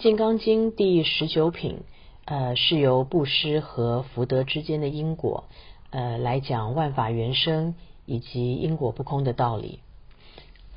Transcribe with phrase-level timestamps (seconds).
[0.00, 1.80] 金刚经第十九品，
[2.24, 5.44] 呃，是由布施和福德之间的因果，
[5.90, 7.74] 呃，来讲万法原生
[8.06, 9.80] 以及因果不空的道理。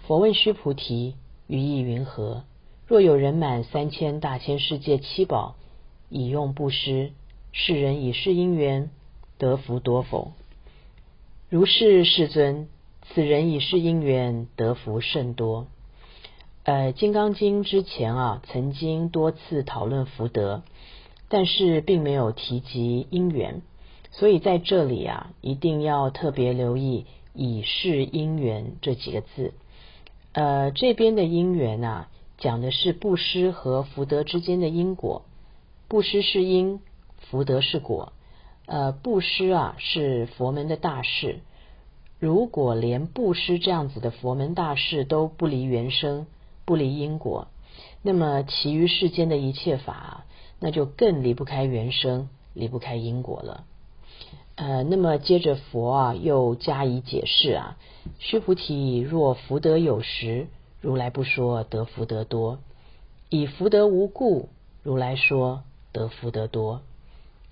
[0.05, 1.15] 佛问须菩提：
[1.47, 2.43] 于意云何？
[2.85, 5.55] 若有人满三千大千世界七宝，
[6.09, 7.13] 以用布施，
[7.53, 8.89] 世人以是因缘
[9.37, 10.33] 得福多否？
[11.47, 12.67] 如是，世尊，
[13.03, 15.67] 此人以是因缘得福甚多。
[16.65, 20.63] 呃，《金刚经》之前啊，曾经多次讨论福德，
[21.27, 23.61] 但是并没有提及因缘，
[24.11, 27.05] 所以在这里啊，一定要特别留意
[27.35, 29.53] “以是因缘”这几个字。
[30.31, 32.07] 呃，这边的因缘啊。
[32.39, 35.23] 讲的是布施和福德之间的因果，
[35.87, 36.81] 布施是因，
[37.17, 38.11] 福德是果。
[38.65, 41.39] 呃，布施啊是佛门的大事，
[42.19, 46.25] 如果连布施这样子的佛门大事都不离原生，
[46.65, 47.47] 不离因果，
[48.01, 50.25] 那么其余世间的一切法，
[50.59, 53.65] 那就更离不开原生，离不开因果了。
[54.55, 57.77] 呃，那么接着佛啊又加以解释啊，
[58.19, 60.47] 须菩提，若福德有时。
[60.81, 62.59] 如来不说得福德多，
[63.29, 64.49] 以福德无故，
[64.83, 66.81] 如来说得福德多。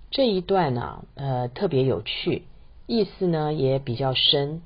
[0.09, 2.43] 这一段呢、呃，特别有趣，
[2.87, 4.61] 意思呢也比较深。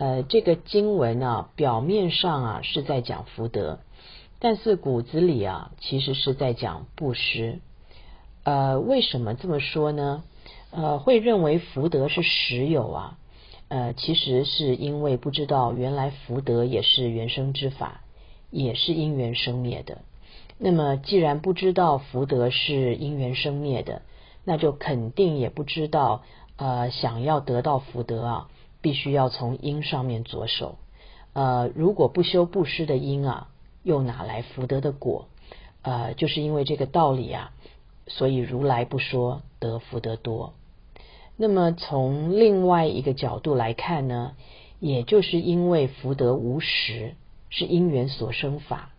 [0.00, 3.80] 呃，这个经文啊，表面上啊是在讲福德，
[4.38, 7.58] 但是骨子里啊，其实是在讲布施。
[8.42, 10.24] 呃，为什么这么说呢？
[10.70, 13.18] 呃，会认为福德是实有啊？
[13.68, 18.00] 呃，其实是因为不知道原来福德也是原生之法，
[18.50, 19.98] 也是因缘生灭的。
[20.56, 24.00] 那么既然不知道福德是因缘生灭的，
[24.44, 26.22] 那就肯定也不知道，
[26.56, 28.48] 呃，想要得到福德啊，
[28.80, 30.78] 必须要从因上面着手。
[31.32, 33.48] 呃，如果不修布施的因啊，
[33.82, 35.28] 又哪来福德的果？
[35.82, 37.52] 呃，就是因为这个道理啊，
[38.06, 40.54] 所以如来不说得福德多。
[41.36, 44.32] 那么从另外一个角度来看呢，
[44.78, 47.14] 也就是因为福德无实，
[47.48, 48.90] 是因缘所生法，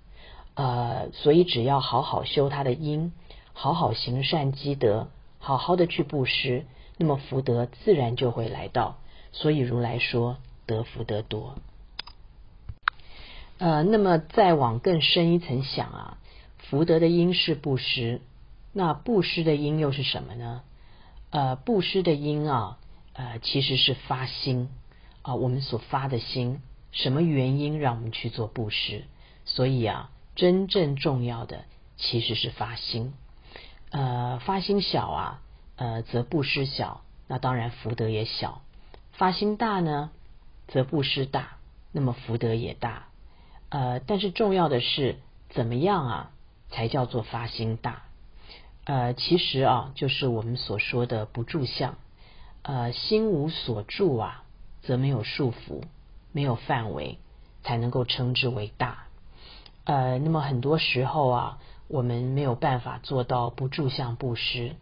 [0.56, 3.12] 呃，所以只要好好修他的因，
[3.54, 6.66] 好好行善积德，好好的去布施，
[6.98, 8.98] 那么福德自然就会来到。
[9.32, 11.56] 所以如来说得福德多。
[13.58, 16.18] 呃，那么再往更深一层想啊，
[16.58, 18.22] 福德的因是布施，
[18.74, 20.64] 那布施的因又是什么呢？
[21.30, 22.80] 呃，布施的因啊，
[23.14, 24.70] 呃，其实是发心
[25.22, 29.04] 啊，我们所发的心，什么原因让我们去做布施？
[29.46, 31.66] 所以啊，真正重要的
[31.98, 33.14] 其实是发心。
[33.92, 35.42] 呃，发心小啊，
[35.76, 38.62] 呃，则布施小，那当然福德也小；
[39.14, 40.12] 发心大呢，
[40.68, 41.58] 则布施大，
[41.92, 43.08] 那么福德也大。
[43.70, 45.18] 呃，但是重要的是
[45.50, 46.32] 怎么样啊，
[46.70, 48.04] 才叫做发心大？
[48.86, 51.96] 呃，其实啊，就是我们所说的不住相。
[52.64, 54.44] 呃，心无所住啊，
[54.82, 55.84] 则没有束缚，
[56.32, 57.18] 没有范围，
[57.64, 59.06] 才能够称之为大。
[59.84, 61.58] 呃，那么很多时候啊，
[61.88, 64.76] 我们没有办法做到不住相布施。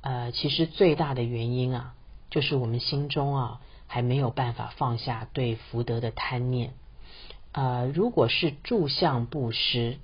[0.00, 1.94] 呃，其实最大的原因啊，
[2.36, 6.74] 就是我们心中啊，还没有办法放下对福德的贪念。
[7.52, 9.96] 呃，如果是住相布施，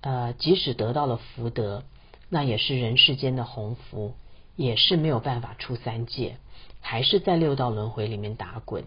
[0.00, 1.84] 呃，即使得到了福德。
[2.30, 4.14] 那也是人世间的鸿福，
[4.56, 6.38] 也是没有办法出三界，
[6.80, 8.84] 还是在六道轮回里面打滚。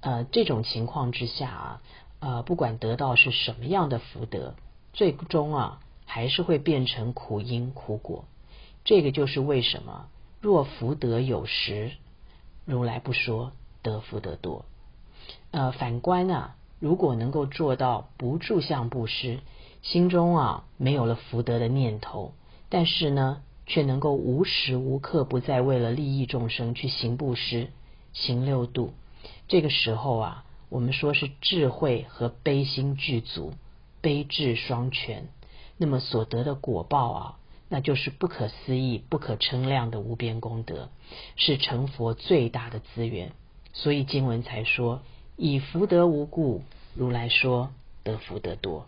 [0.00, 1.82] 呃，这种情况之下啊，
[2.20, 4.54] 呃，不管得到是什么样的福德，
[4.94, 8.24] 最终啊，还是会变成苦因苦果。
[8.86, 10.06] 这个就是为什么
[10.40, 11.92] 若福德有实，
[12.64, 13.52] 如来不说
[13.82, 14.64] 得福德多。
[15.50, 19.40] 呃，反观啊，如果能够做到不住相布施，
[19.82, 22.32] 心中啊没有了福德的念头。
[22.68, 27.68] 但是呢，却能够无时无刻不再为了利益众生去行布施、
[28.12, 28.94] 行六度。
[29.46, 33.52] 这个时候啊，我们说是智慧和悲心具足，
[34.00, 35.28] 悲智双全。
[35.76, 37.36] 那么所得的果报啊，
[37.72, 40.90] 那就是不可思议、不可称量的无边功德，
[41.36, 43.32] 是成佛最大的资源。
[43.72, 45.00] 所以经文才说：
[45.38, 46.64] 以福德无故，
[46.94, 47.70] 如来说
[48.04, 48.84] 得福德多。